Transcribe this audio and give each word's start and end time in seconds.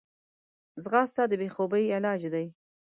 ځغاسته 0.83 1.23
د 1.27 1.33
بېخوبي 1.41 1.83
علاج 1.97 2.21
دی 2.33 2.45